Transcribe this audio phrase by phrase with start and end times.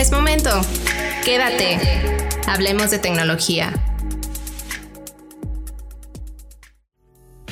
[0.00, 0.48] Es momento.
[1.26, 1.78] Quédate.
[2.46, 3.70] Hablemos de tecnología.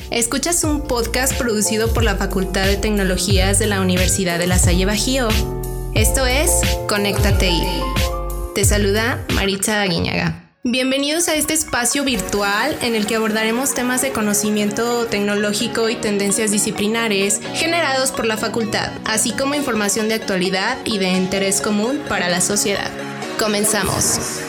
[0.09, 4.87] Escuchas un podcast producido por la Facultad de Tecnologías de la Universidad de La Salle
[4.87, 5.27] Bajío.
[5.93, 6.49] Esto es
[6.87, 7.53] Conéctate.
[8.55, 10.48] Te saluda Maritza Aguiñaga.
[10.65, 16.51] Bienvenidos a este espacio virtual en el que abordaremos temas de conocimiento tecnológico y tendencias
[16.51, 22.27] disciplinares generados por la facultad, así como información de actualidad y de interés común para
[22.27, 22.91] la sociedad.
[23.39, 24.48] Comenzamos.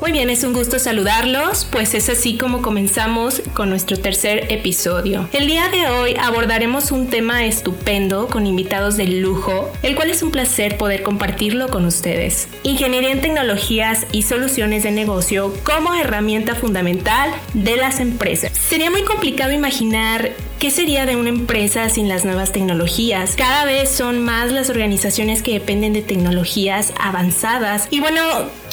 [0.00, 5.28] Muy bien, es un gusto saludarlos, pues es así como comenzamos con nuestro tercer episodio.
[5.32, 10.22] El día de hoy abordaremos un tema estupendo con invitados de lujo, el cual es
[10.22, 12.46] un placer poder compartirlo con ustedes.
[12.62, 18.52] Ingeniería en tecnologías y soluciones de negocio como herramienta fundamental de las empresas.
[18.56, 23.36] Sería muy complicado imaginar ¿Qué sería de una empresa sin las nuevas tecnologías?
[23.36, 27.86] Cada vez son más las organizaciones que dependen de tecnologías avanzadas.
[27.92, 28.20] Y bueno,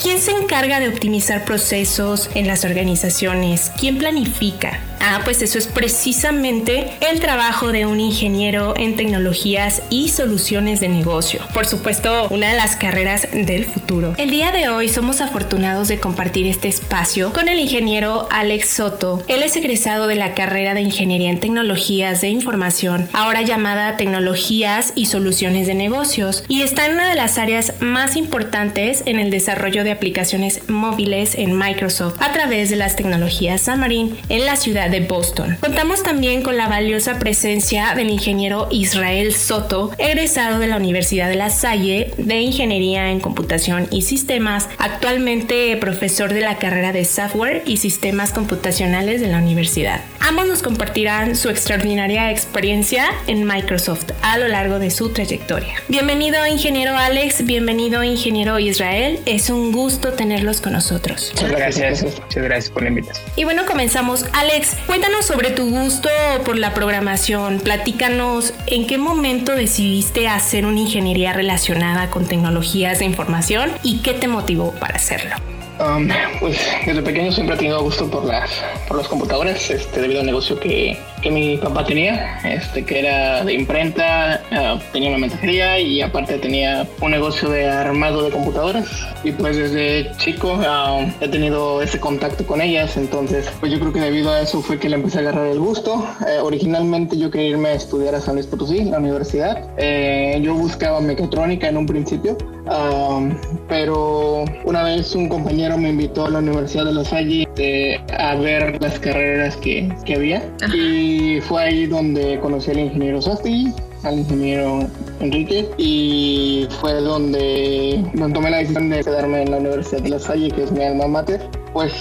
[0.01, 3.71] ¿quién se encarga de optimizar procesos en las organizaciones?
[3.79, 4.79] ¿Quién planifica?
[5.07, 10.89] Ah, pues eso es precisamente el trabajo de un ingeniero en tecnologías y soluciones de
[10.89, 11.41] negocio.
[11.53, 14.15] Por supuesto, una de las carreras del futuro.
[14.17, 19.23] El día de hoy somos afortunados de compartir este espacio con el ingeniero Alex Soto.
[19.27, 24.91] Él es egresado de la carrera de Ingeniería en Tecnologías de Información, ahora llamada Tecnologías
[24.95, 29.29] y Soluciones de Negocios, y está en una de las áreas más importantes en el
[29.29, 34.94] desarrollo de aplicaciones móviles en Microsoft a través de las tecnologías Xamarin en la ciudad
[35.01, 35.57] Boston.
[35.61, 41.35] Contamos también con la valiosa presencia del ingeniero Israel Soto, egresado de la Universidad de
[41.35, 47.63] La Salle de Ingeniería en Computación y Sistemas, actualmente profesor de la carrera de Software
[47.65, 50.01] y Sistemas Computacionales de la universidad.
[50.27, 55.75] Ambos nos compartirán su extraordinaria experiencia en Microsoft a lo largo de su trayectoria.
[55.87, 61.31] Bienvenido ingeniero Alex, bienvenido ingeniero Israel, es un gusto tenerlos con nosotros.
[61.35, 63.23] Muchas gracias, muchas gracias por la invitación.
[63.35, 64.25] Y bueno, comenzamos.
[64.33, 66.09] Alex, Cuéntanos sobre tu gusto
[66.43, 67.59] por la programación.
[67.59, 74.13] Platícanos en qué momento decidiste hacer una ingeniería relacionada con tecnologías de información y qué
[74.13, 75.35] te motivó para hacerlo.
[75.77, 76.07] Um,
[76.39, 78.49] pues desde pequeño siempre he tenido gusto por las
[78.87, 83.43] por los computadores, este, debido al negocio que, que mi papá tenía, este, que era
[83.43, 88.87] de imprenta, uh, tenía una mensajería y aparte tenía un negocio de armado de computadoras.
[89.23, 93.91] Y pues desde chico uh, he tenido ese contacto con ellas, entonces pues yo creo
[93.91, 96.07] que debido a eso fue que le empecé a agarrar el gusto.
[96.27, 99.67] Eh, originalmente yo quería irme a estudiar a San Luis Potosí, la universidad.
[99.77, 102.37] Eh, yo buscaba mecatrónica en un principio,
[102.67, 103.35] um,
[103.67, 108.35] pero una vez un compañero me invitó a la Universidad de La Salle eh, a
[108.35, 110.43] ver las carreras que, que había.
[110.71, 114.87] Y fue ahí donde conocí al ingeniero Sasti, al ingeniero
[115.19, 118.03] Enrique y fue donde,
[118.33, 121.07] tomé la decisión de quedarme en la Universidad de La Salle, que es mi alma
[121.07, 121.49] mater.
[121.73, 121.93] Pues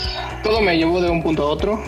[0.43, 1.81] todo me llevó de un punto a otro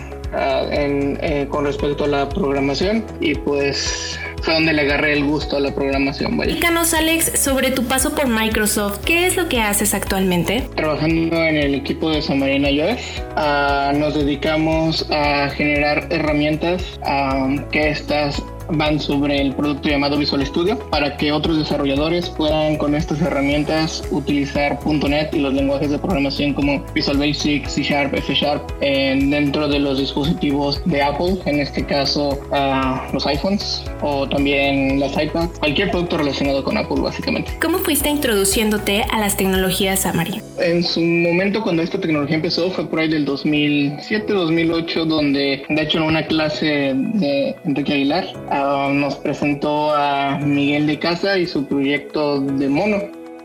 [0.71, 5.57] en, eh, con respecto a la programación y pues fue donde le agarré el gusto
[5.57, 6.39] a la programación.
[6.39, 8.99] Díganos Alex sobre tu paso por Microsoft.
[9.03, 10.69] ¿Qué es lo que haces actualmente?
[10.73, 17.89] Trabajando en el equipo de Samarina iOS, uh, nos dedicamos a generar herramientas uh, que
[17.89, 23.21] estas van sobre el producto llamado Visual Studio para que otros desarrolladores puedan con estas
[23.21, 28.69] herramientas utilizar .NET y los lenguajes de programación como Visual Basic, C Sharp, F Sharp
[28.79, 35.11] dentro de los dispositivos de Apple, en este caso uh, los iPhones o también las
[35.11, 37.51] iPads, cualquier producto relacionado con Apple básicamente.
[37.61, 40.41] ¿Cómo fuiste introduciéndote a las tecnologías Xamarin?
[40.59, 45.99] En su momento cuando esta tecnología empezó fue por ahí del 2007-2008 donde de hecho
[45.99, 48.25] en una clase de Enrique Aguilar
[48.59, 52.97] Ah, nos presentó a Miguel de Casa y su proyecto de mono,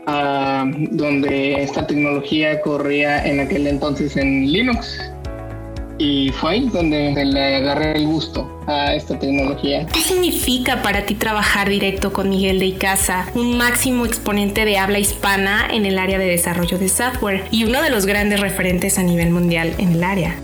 [0.07, 4.99] uh, donde esta tecnología corría en aquel entonces en Linux.
[5.99, 9.85] Y fue ahí donde le agarré el gusto a esta tecnología.
[9.93, 14.97] ¿Qué significa para ti trabajar directo con Miguel de Icaza, un máximo exponente de habla
[14.97, 19.03] hispana en el área de desarrollo de software y uno de los grandes referentes a
[19.03, 20.35] nivel mundial en el área?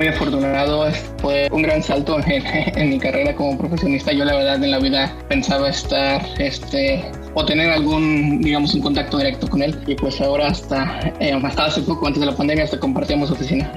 [0.00, 4.12] Muy afortunado, fue un gran salto en, mi carrera como profesionista.
[4.12, 7.04] Yo la verdad en la vida pensaba estar, este,
[7.34, 9.78] o tener algún, digamos, un contacto directo con él.
[9.86, 13.70] Y pues ahora hasta, eh, hasta hace poco, antes de la pandemia, hasta compartíamos oficina.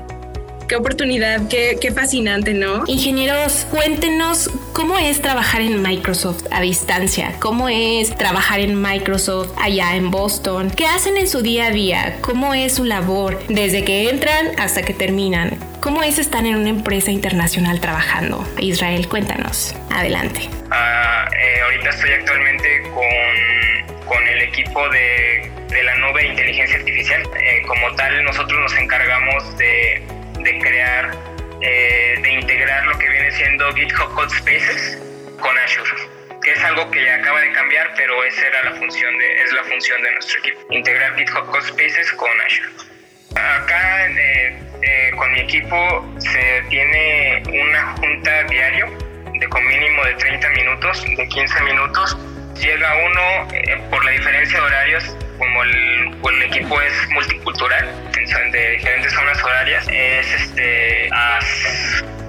[0.70, 2.86] Qué oportunidad, qué, qué, fascinante, ¿no?
[2.88, 9.98] Ingenieros, cuéntenos cómo es trabajar en Microsoft a distancia, cómo es trabajar en Microsoft allá
[9.98, 14.10] en Boston, qué hacen en su día a día, cómo es su labor desde que
[14.10, 15.73] entran hasta que terminan.
[15.84, 18.48] ¿Cómo es estar en una empresa internacional trabajando?
[18.58, 19.76] Israel, cuéntanos.
[19.92, 20.40] Adelante.
[20.72, 26.78] Uh, eh, ahorita estoy actualmente con con el equipo de, de la nube de inteligencia
[26.78, 27.22] artificial.
[27.36, 30.02] Eh, como tal, nosotros nos encargamos de,
[30.40, 31.12] de crear,
[31.62, 34.98] eh, de integrar lo que viene siendo GitHub Code Spaces
[35.42, 39.18] con Azure que es algo que ya acaba de cambiar, pero esa era la función
[39.18, 42.93] de, es la función de nuestro equipo, integrar GitHub Code Spaces con Azure.
[43.36, 48.88] Acá eh, eh, con mi equipo se tiene una junta diario
[49.34, 52.18] de con mínimo de 30 minutos, de 15 minutos.
[52.56, 57.90] Llega uno eh, por la diferencia de horarios, como el, el, equipo es multicultural,
[58.52, 61.40] de diferentes zonas horarias, es este, a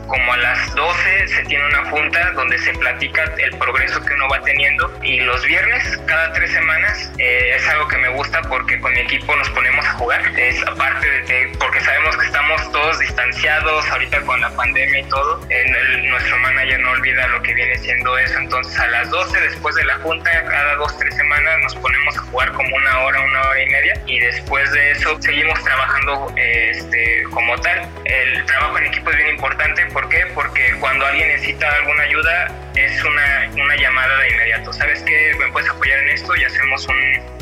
[0.07, 4.29] como a las 12 se tiene una junta donde se platica el progreso que uno
[4.29, 8.79] va teniendo y los viernes, cada tres semanas, eh, es algo que me gusta porque
[8.81, 10.23] con mi equipo nos ponemos a jugar.
[10.39, 15.47] Es aparte de, porque sabemos que estamos todos distanciados ahorita con la pandemia y todo,
[15.51, 18.39] el, nuestro manager no olvida lo que viene siendo eso.
[18.39, 22.21] Entonces a las 12 después de la junta, cada dos, tres semanas nos ponemos a
[22.21, 27.25] jugar como una hora, una hora y media y después de eso seguimos trabajando este,
[27.31, 27.89] como tal.
[28.05, 28.74] El trabajo
[29.05, 30.27] equipo es bien importante ¿Por qué?
[30.35, 34.73] Porque cuando alguien necesita alguna ayuda es una, una llamada de inmediato.
[34.73, 35.35] ¿Sabes qué?
[35.39, 36.35] ¿Me puedes apoyar en esto?
[36.35, 36.87] Y hacemos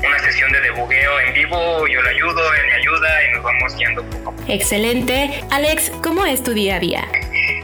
[0.04, 3.76] una sesión de debugueo en vivo, yo le ayudo, él me ayuda y nos vamos
[3.76, 4.34] guiando poco.
[4.48, 5.42] Excelente.
[5.50, 7.08] Alex, ¿cómo es tu día a día?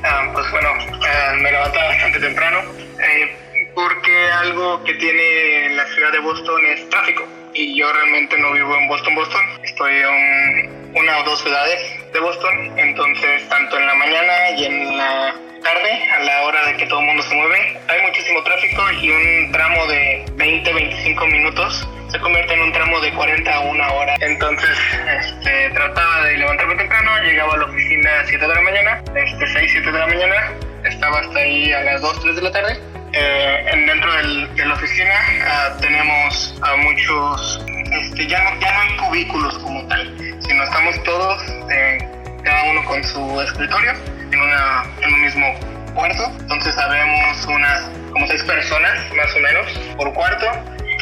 [0.04, 0.70] Ah, pues bueno,
[1.06, 2.62] ah, me levanto bastante temprano
[3.02, 3.36] eh,
[3.74, 8.74] porque algo que tiene la ciudad de Boston es tráfico y yo realmente no vivo
[8.76, 9.42] en Boston, Boston.
[9.64, 11.80] Estoy en una o dos ciudades
[12.12, 16.76] de Boston, entonces tanto en la mañana y en la tarde, a la hora de
[16.76, 21.88] que todo el mundo se mueve, hay muchísimo tráfico y un tramo de 20-25 minutos
[22.10, 24.16] se convierte en un tramo de 40 a una hora.
[24.20, 24.76] Entonces,
[25.20, 29.46] este, trataba de levantarme temprano, llegaba a la oficina a 7 de la mañana, este,
[29.46, 30.52] 6, 7 de la mañana,
[30.84, 32.80] estaba hasta ahí a las 2, 3 de la tarde.
[33.12, 38.80] Eh, dentro del, de la oficina uh, tenemos a muchos, este, ya, no, ya no
[38.80, 40.14] hay cubículos como tal,
[40.48, 41.98] sino estamos todos, eh,
[42.42, 43.92] cada uno con su escritorio,
[44.32, 45.54] en, una, en un mismo
[45.94, 46.24] cuarto.
[46.40, 49.66] Entonces habemos unas como seis personas más o menos
[49.96, 50.46] por cuarto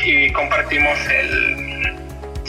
[0.04, 1.96] y compartimos el,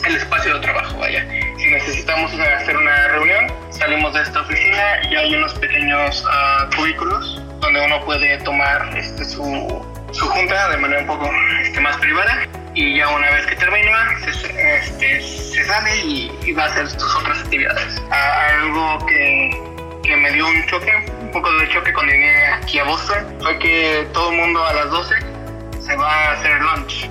[0.06, 1.26] el espacio de trabajo, vaya.
[1.58, 7.42] Si necesitamos hacer una reunión, salimos de esta oficina y hay unos pequeños uh, cubículos
[7.60, 11.30] donde uno puede tomar este, su, su junta de manera un poco
[11.62, 12.48] este, más privada
[12.78, 17.16] y ya una vez que termina se, este, se sale y, va a hacer sus
[17.16, 18.00] otras actividades.
[18.12, 19.50] algo que,
[20.04, 20.92] que, me dio un choque,
[21.22, 24.74] un poco de choque cuando llegué aquí a Boston, fue que todo el mundo a
[24.74, 25.16] las 12
[25.80, 27.10] se va a hacer lunch.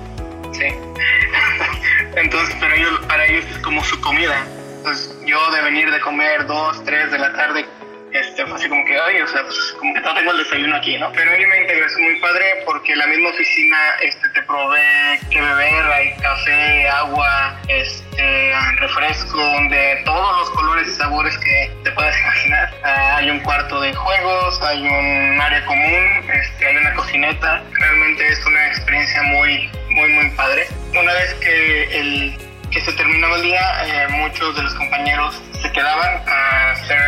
[0.53, 0.67] Sí.
[2.15, 4.45] Entonces, para ellos, para ellos es como su comida.
[4.77, 7.65] Entonces, yo de venir de comer 2, 3 de la tarde
[8.13, 10.75] este, fue así como que, ay, o sea, pues, como que no tengo el desayuno
[10.75, 11.11] aquí, ¿no?
[11.11, 15.85] Pero hay una integración muy padre porque la misma oficina este, te provee que beber,
[15.91, 19.39] hay café, agua, este, refresco,
[19.69, 22.73] de todos los colores y sabores que te puedas imaginar.
[22.83, 27.61] Ah, hay un cuarto de juegos, hay un área común, este, hay una cocineta.
[27.73, 30.67] Realmente es una experiencia muy, muy, muy padre.
[30.91, 35.71] Una vez que el que se terminaba el día, eh, muchos de los compañeros se
[35.71, 36.99] quedaban a hacer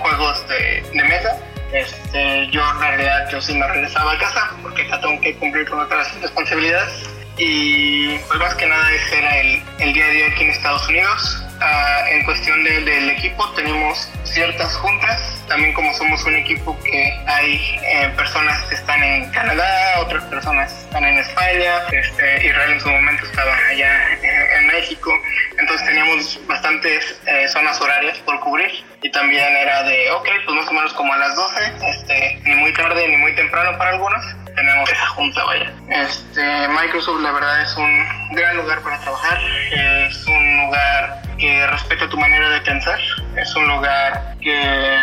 [0.00, 1.38] juegos de, de, mesa.
[1.72, 5.68] Este, yo en realidad yo sí me regresaba a casa porque ya tengo que cumplir
[5.68, 10.26] con otras responsabilidades y pues más que nada ese era el, el día a día
[10.28, 11.44] aquí en Estados Unidos.
[11.62, 17.16] Uh, en cuestión de, del equipo tenemos ciertas juntas, también como somos un equipo que
[17.26, 22.80] hay eh, personas que están en Canadá, otras personas están en España, este, Israel en
[22.80, 25.12] su momento estaba allá en, en México,
[25.56, 28.70] entonces teníamos bastantes eh, zonas horarias por cubrir.
[29.02, 32.54] Y también era de, ok, pues más o menos como a las 12, este, ni
[32.54, 34.24] muy tarde ni muy temprano para algunos,
[34.62, 35.72] tenemos esa junta, vaya.
[35.88, 39.38] Este, Microsoft la verdad es un gran lugar para trabajar,
[39.72, 42.98] es un lugar que respeta tu manera de pensar,
[43.36, 44.98] es un lugar que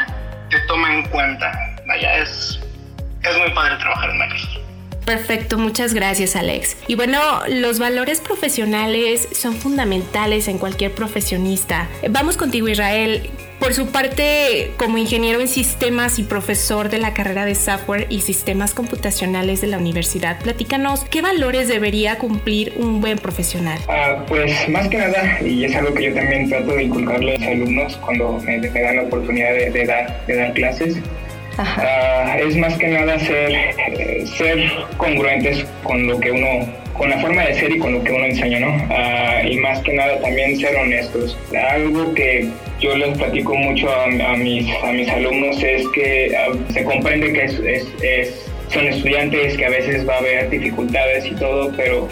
[0.50, 1.52] te toma en cuenta,
[1.88, 2.60] vaya, es,
[3.24, 4.58] es muy padre trabajar en Microsoft.
[5.06, 6.78] Perfecto, muchas gracias Alex.
[6.88, 11.88] Y bueno, los valores profesionales son fundamentales en cualquier profesionista.
[12.10, 13.30] Vamos contigo Israel.
[13.60, 18.22] Por su parte, como ingeniero en sistemas y profesor de la carrera de software y
[18.22, 23.78] sistemas computacionales de la universidad, platícanos qué valores debería cumplir un buen profesional.
[23.90, 27.40] Ah, pues más que nada, y es algo que yo también trato de inculcarle a
[27.40, 30.98] los alumnos cuando me, dan la oportunidad de, dar, de dar clases,
[31.60, 37.18] Uh, es más que nada ser, eh, ser congruentes con lo que uno, con la
[37.20, 38.76] forma de ser y con lo que uno enseña, ¿no?
[38.76, 41.38] Uh, y más que nada también ser honestos.
[41.72, 42.50] Algo que
[42.82, 47.46] yo les platico mucho a, mis, a mis alumnos es que uh, se comprende que
[47.46, 52.10] es, es, es, son estudiantes, que a veces va a haber dificultades y todo, pero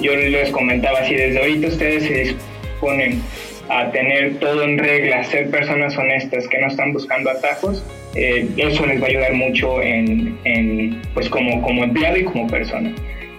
[0.00, 3.20] yo les comentaba, si desde ahorita ustedes se disponen
[3.68, 7.82] a tener todo en regla, ser personas honestas que no están buscando atajos,
[8.14, 12.46] eh, eso les va a ayudar mucho en, en, pues como, como empleado y como
[12.46, 12.94] persona.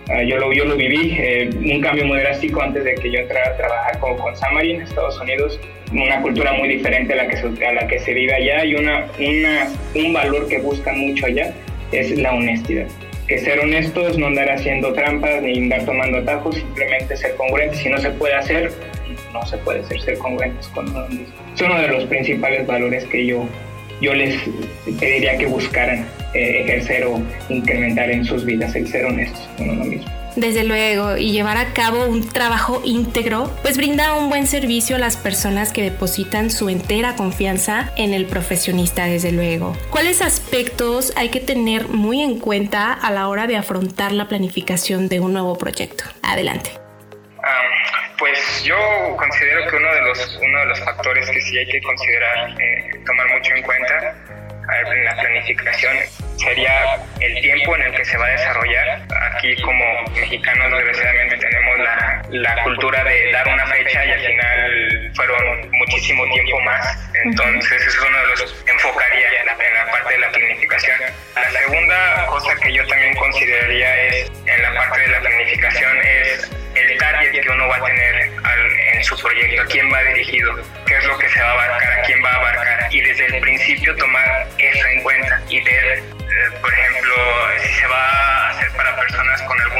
[0.09, 3.19] Ah, yo, lo, yo lo viví, eh, un cambio muy drástico antes de que yo
[3.19, 5.59] entrara a trabajar con, con Xamarin en Estados Unidos,
[5.91, 8.73] una cultura muy diferente a la que se, a la que se vive allá y
[8.73, 11.53] una, una, un valor que buscan mucho allá
[11.91, 12.87] es la honestidad.
[13.27, 17.77] Que ser honestos, no andar haciendo trampas ni andar tomando atajos, simplemente ser congruentes.
[17.77, 18.71] Si no se puede hacer,
[19.31, 21.35] no se puede ser, ser congruentes con uno mismo.
[21.53, 23.47] Es uno de los principales valores que yo,
[24.01, 24.35] yo les
[24.99, 29.85] pediría que buscaran eh, ejercer o incrementar en sus vidas, el ser honestos con uno
[29.85, 30.19] mismo.
[30.35, 34.99] Desde luego, y llevar a cabo un trabajo íntegro, pues brinda un buen servicio a
[34.99, 39.75] las personas que depositan su entera confianza en el profesionista, desde luego.
[39.89, 45.09] ¿Cuáles aspectos hay que tener muy en cuenta a la hora de afrontar la planificación
[45.09, 46.05] de un nuevo proyecto?
[46.21, 46.71] Adelante.
[48.17, 48.75] Pues yo
[49.17, 52.91] considero que uno de los, uno de los factores que sí hay que considerar, eh,
[53.05, 54.38] tomar mucho en cuenta en
[55.03, 55.97] la planificación
[56.37, 59.01] sería el tiempo en el que se va a desarrollar.
[59.35, 59.85] Aquí como
[60.15, 66.23] mexicanos desgraciadamente tenemos la, la cultura de dar una fecha y al final fueron muchísimo
[66.33, 67.11] tiempo más.
[67.23, 70.97] Entonces eso es uno de los enfocaría en la, en la parte de la planificación.
[71.35, 76.51] La segunda cosa que yo también consideraría es en la parte de la planificación es
[76.75, 78.29] el target que uno va a tener
[78.93, 80.55] en su proyecto, a quién va dirigido,
[80.85, 83.25] qué es lo que se va a abarcar, a quién va a abarcar y desde
[83.25, 86.03] el principio tomar eso en cuenta y ver, eh,
[86.61, 87.15] por ejemplo,
[87.61, 88.28] si se va a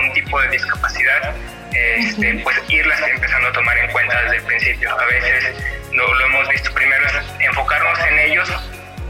[0.09, 1.35] algún tipo de discapacidad,
[1.73, 4.99] este, pues irlas empezando a tomar en cuenta desde el principio.
[4.99, 5.55] A veces
[5.93, 8.51] lo, lo hemos visto primero es enfocarnos en ellos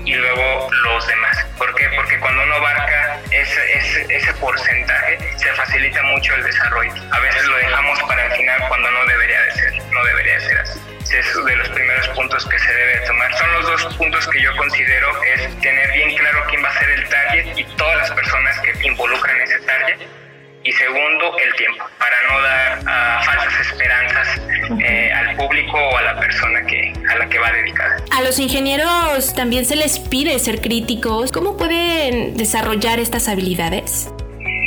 [0.06, 1.46] y luego los demás.
[1.58, 1.90] ¿Por qué?
[1.96, 6.94] Porque cuando uno abarca ese, ese, ese, porcentaje, se facilita mucho el desarrollo.
[7.12, 10.58] A veces lo dejamos para el final cuando no debería de ser, no debería ser
[10.60, 10.80] así.
[11.12, 13.34] Es de los primeros puntos que se debe tomar.
[13.36, 16.90] Son los dos puntos que yo considero es tener bien claro quién va a ser
[16.92, 20.00] el target y todas las personas que involucran ese target
[20.64, 24.42] y segundo, el tiempo, para no dar uh, falsas esperanzas
[24.84, 27.98] eh, al público o a la persona que, a la que va dedicada.
[28.16, 31.32] A los ingenieros también se les pide ser críticos.
[31.32, 34.10] ¿Cómo pueden desarrollar estas habilidades?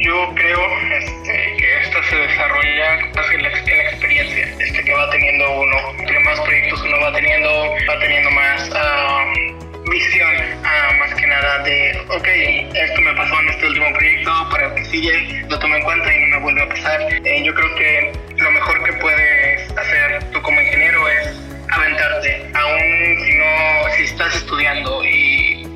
[0.05, 0.61] Yo creo
[0.99, 5.77] este, que esto se desarrolla en la, en la experiencia este, que va teniendo uno.
[5.99, 8.71] Entre más proyectos uno va teniendo, va teniendo más...
[8.71, 9.52] Uh,
[9.93, 10.35] visión,
[10.65, 12.29] ah, más que nada de, ok,
[12.75, 16.21] esto me pasó en este último proyecto, para que sigue lo tomo en cuenta y
[16.21, 17.01] no me vuelve a pasar.
[17.25, 21.39] Eh, yo creo que lo mejor que puedes hacer tú como ingeniero es
[21.71, 25.67] aventarte, aún si no, si estás estudiando y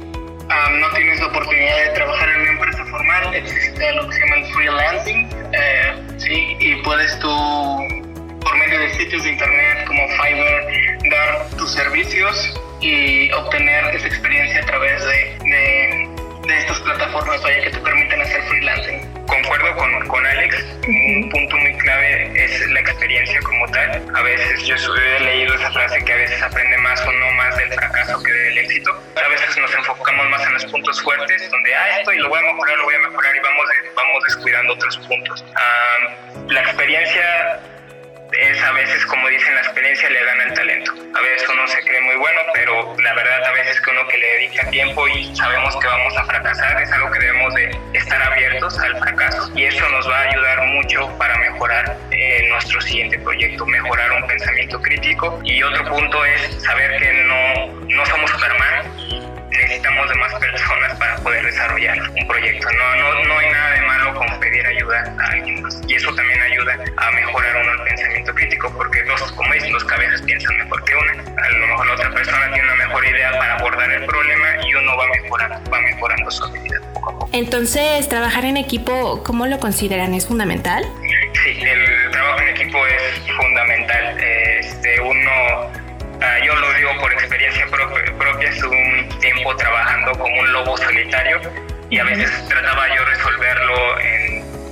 [0.49, 4.21] ah, no tienes la oportunidad de trabajar en una empresa formal, existe lo que se
[4.21, 7.29] llama el freelancing, eh, sí, y puedes tú
[8.41, 14.61] por medio de sitios de internet como Fiverr dar tus servicios y obtener esa experiencia
[14.61, 19.26] a través de, de, estas plataformas vaya, que te permiten hacer freelancing.
[19.26, 24.02] Concuerdo con, con Alex, un punto muy clave es la experiencia como tal.
[24.14, 27.56] A veces yo he leído esa frase que a veces aprende más o no más
[27.56, 28.90] del fracaso que del éxito.
[29.16, 32.38] A veces nos enfocamos más en los puntos fuertes, donde, ah, esto y lo voy
[32.38, 35.45] a mejorar, lo voy a mejorar y vamos, vamos descuidando otros puntos.
[36.49, 37.61] la experiencia
[38.33, 40.92] es a veces, como dicen, la experiencia le gana el talento.
[41.14, 44.18] A veces uno se cree muy bueno, pero la verdad a veces que uno que
[44.18, 48.23] le dedica tiempo y sabemos que vamos a fracasar, es algo que debemos de estar
[48.23, 49.50] abiertos al fracaso.
[49.54, 54.26] Y eso nos va a ayudar mucho para mejorar eh, nuestro siguiente proyecto, mejorar un
[54.26, 55.40] pensamiento crítico.
[55.45, 58.96] Y otro punto es saber que no, no somos Superman
[59.67, 62.69] necesitamos de más personas para poder desarrollar un proyecto.
[62.73, 65.81] No, no, no hay nada de malo con pedir ayuda a alguien más.
[65.89, 69.85] Y eso también ayuda a mejorar uno el pensamiento crítico, porque dos, como dicen, dos
[69.85, 71.13] cabezas piensan mejor que una.
[71.13, 74.75] A lo mejor la otra persona tiene una mejor idea para abordar el problema y
[74.75, 77.31] uno va mejorando, va mejorando su habilidad poco a poco.
[77.33, 80.15] Entonces, trabajar en equipo, ¿cómo lo consideran?
[80.15, 80.85] ¿Es fundamental?
[81.45, 84.19] Sí, el trabajo en equipo es fundamental.
[84.21, 85.87] Este, uno
[86.23, 87.25] Ah, yo lo digo por experiencia
[88.62, 91.41] un tiempo trabajando como un lobo solitario
[91.91, 93.75] y a veces trataba yo resolverlo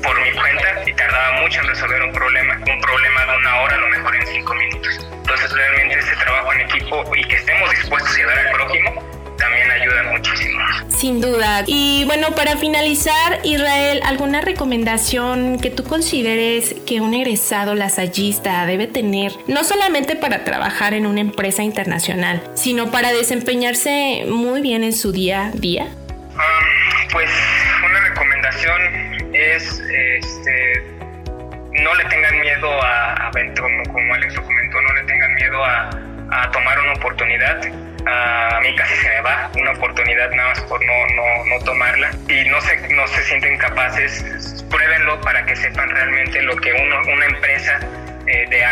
[0.03, 3.75] por mi cuenta y tardaba mucho en resolver un problema, un problema de una hora,
[3.75, 5.09] a lo mejor en cinco minutos.
[5.13, 9.14] Entonces realmente este trabajo en equipo y que estemos dispuestos a ayudar al prójimo
[9.65, 10.61] también ayuda muchísimo.
[10.89, 11.65] Sin duda.
[11.67, 18.87] Y bueno, para finalizar, Israel, ¿alguna recomendación que tú consideres que un egresado lasallista debe
[18.87, 24.93] tener, no solamente para trabajar en una empresa internacional, sino para desempeñarse muy bien en
[24.93, 25.89] su día a día?
[26.37, 26.61] Ah,
[27.13, 27.31] pues
[27.85, 30.83] una recomendación es este,
[31.83, 35.65] no le tengan miedo a, a como, como Alex lo comentó, no le tengan miedo
[35.65, 35.91] a,
[36.31, 37.61] a tomar una oportunidad.
[38.07, 42.11] A mí casi se me va una oportunidad nada más por no, no, no tomarla.
[42.29, 47.01] Y no se, no se sienten capaces, pruébenlo para que sepan realmente lo que uno,
[47.13, 47.81] una empresa
[48.27, 48.65] eh, de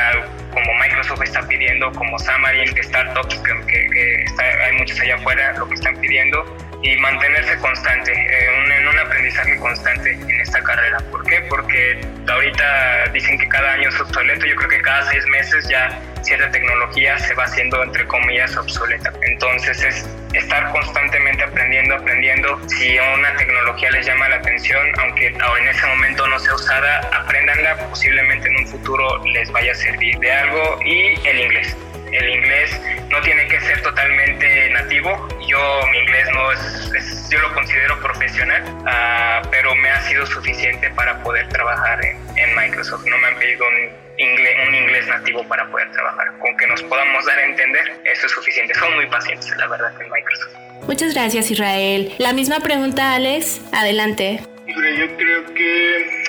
[0.51, 4.25] como Microsoft está pidiendo, como Xamarin, startups, que, que,
[4.65, 6.45] hay muchos allá afuera, lo que están pidiendo,
[6.83, 10.99] y mantenerse constante, eh, en un aprendizaje constante en esta carrera.
[11.11, 11.41] ¿Por qué?
[11.49, 16.01] Porque ahorita dicen que cada año es obsoleto, yo creo que cada seis meses ya
[16.23, 19.13] cierta tecnología se va haciendo, entre comillas, obsoleta.
[19.23, 22.61] Entonces es estar constantemente aprendiendo, aprendiendo.
[22.69, 27.77] Si una tecnología les llama la atención, aunque en ese momento no sea usada, apréndanla,
[27.89, 30.79] posiblemente en un futuro les vaya a servir de algo.
[30.85, 31.77] Y el inglés.
[32.13, 35.29] El inglés no tiene que ser totalmente nativo.
[35.49, 40.91] Yo, mi inglés no es, yo lo considero profesional, uh, pero me ha sido suficiente
[40.91, 43.05] para poder trabajar en, en Microsoft.
[43.07, 46.39] No me han pedido un inglés, un inglés nativo para poder trabajar.
[46.39, 48.75] Con que nos podamos dar a entender, eso es suficiente.
[48.75, 50.53] Son muy pacientes, la verdad, en Microsoft.
[50.87, 52.13] Muchas gracias, Israel.
[52.19, 53.61] La misma pregunta, Alex.
[53.73, 54.41] Adelante.
[54.67, 56.23] Yo creo que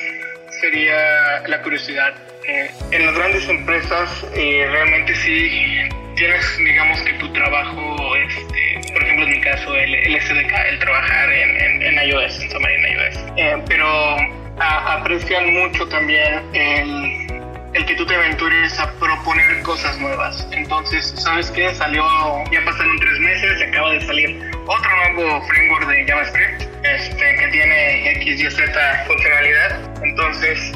[0.62, 2.13] sería la curiosidad.
[2.48, 5.50] Eh, en las grandes empresas, eh, realmente sí
[6.16, 10.80] tienes, digamos que tu trabajo, este, por ejemplo, en mi caso, el, el SDK, el
[10.80, 13.16] trabajar en, en, iOS, en Xamarin iOS.
[13.38, 14.18] Eh, pero
[14.60, 17.24] aprecian mucho también el
[17.74, 20.48] el que tú te aventures a proponer cosas nuevas.
[20.52, 21.74] Entonces, ¿sabes qué?
[21.74, 22.04] Salió,
[22.52, 28.12] ya pasaron tres meses, acaba de salir otro nuevo framework de JavaScript este, que tiene
[28.12, 30.04] X, Y, Z funcionalidad.
[30.04, 30.72] Entonces,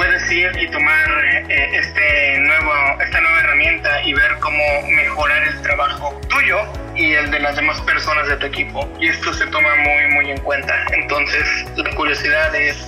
[0.00, 1.10] puedes ir y tomar
[1.50, 4.62] eh, este nuevo, esta nueva herramienta y ver cómo
[4.96, 6.56] mejorar el trabajo tuyo
[6.96, 8.88] y el de las demás personas de tu equipo.
[8.98, 10.74] Y esto se toma muy, muy en cuenta.
[10.94, 11.44] Entonces,
[11.76, 12.78] la curiosidad es,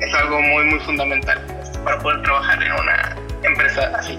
[0.00, 1.38] es algo muy, muy fundamental
[1.84, 4.18] para poder trabajar en una empresa así.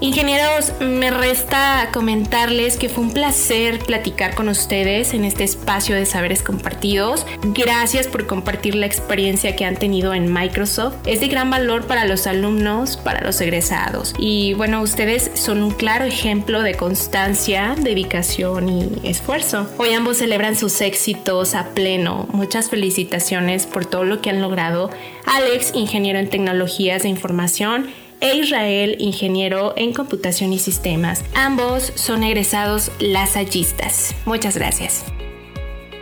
[0.00, 6.04] Ingenieros, me resta comentarles que fue un placer platicar con ustedes en este espacio de
[6.04, 7.26] saberes compartidos.
[7.42, 10.96] Gracias por compartir la experiencia que han tenido en Microsoft.
[11.06, 14.14] Es de gran valor para los alumnos, para los egresados.
[14.18, 19.68] Y bueno, ustedes son un claro ejemplo de constancia, dedicación y esfuerzo.
[19.78, 22.28] Hoy ambos celebran sus éxitos a pleno.
[22.32, 24.90] Muchas felicitaciones por todo lo que han logrado.
[25.24, 31.24] Alex, ingeniero en tecnologías de información e Israel, ingeniero en computación y sistemas.
[31.34, 34.14] Ambos son egresados lasallistas.
[34.24, 35.04] Muchas gracias.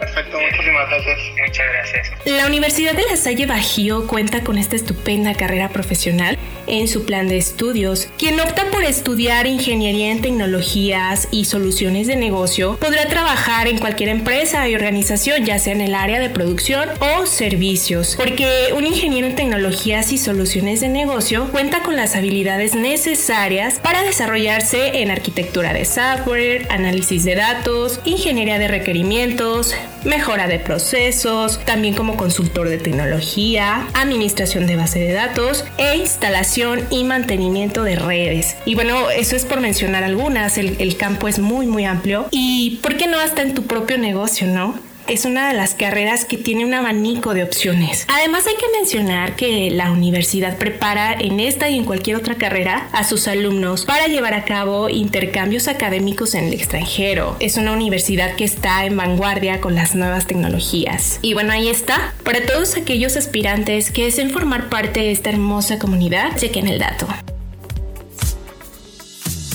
[0.02, 1.18] Perfecto, muchísimas gracias.
[1.46, 2.12] Muchas gracias.
[2.24, 6.36] La Universidad de La Salle Bajío cuenta con esta estupenda carrera profesional
[6.66, 8.08] en su plan de estudios.
[8.18, 14.08] Quien opta por estudiar ingeniería en tecnologías y soluciones de negocio podrá trabajar en cualquier
[14.08, 19.28] empresa y organización, ya sea en el área de producción o servicios, porque un ingeniero
[19.28, 25.72] en tecnologías y soluciones de negocio cuenta con las habilidades necesarias para desarrollarse en arquitectura
[25.72, 32.78] de software, análisis de datos, ingeniería de requerimientos, mejora de procesos, también como consultor de
[32.78, 38.56] tecnología, administración de base de datos e instalación y mantenimiento de redes.
[38.64, 42.96] Y bueno, eso es por mencionar algunas, el, campo es muy muy amplio y ¿por
[42.96, 44.78] qué no hasta en tu propio negocio, no?
[45.08, 48.06] Es una de las carreras que tiene un abanico de opciones.
[48.08, 52.88] Además hay que mencionar que la universidad prepara en esta y en cualquier otra carrera
[52.92, 57.36] a sus alumnos para llevar a cabo intercambios académicos en el extranjero.
[57.40, 61.18] Es una universidad que está en vanguardia con las nuevas tecnologías.
[61.22, 62.14] Y bueno, ahí está.
[62.24, 67.06] Para todos aquellos aspirantes que deseen formar parte de esta hermosa comunidad, chequen el dato.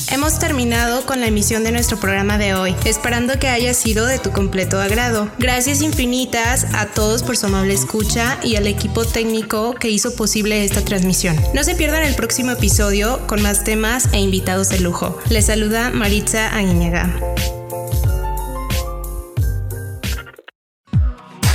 [0.09, 4.19] Hemos terminado con la emisión de nuestro programa de hoy, esperando que haya sido de
[4.19, 5.29] tu completo agrado.
[5.37, 10.63] Gracias infinitas a todos por su amable escucha y al equipo técnico que hizo posible
[10.63, 11.35] esta transmisión.
[11.53, 15.17] No se pierdan el próximo episodio con más temas e invitados de lujo.
[15.29, 17.36] Les saluda Maritza Aguiñaga.